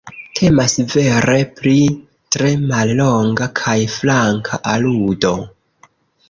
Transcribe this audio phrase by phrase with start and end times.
[0.37, 1.73] Temas vere pri
[2.37, 5.37] tre mallonga kaj flanka aludo.